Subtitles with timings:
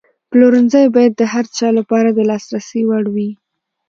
[0.29, 3.29] پلورنځی باید د هر چا لپاره د لاسرسي وړ وي.